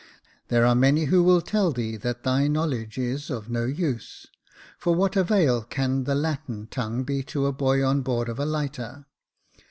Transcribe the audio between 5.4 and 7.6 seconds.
can the Latin tongue be to a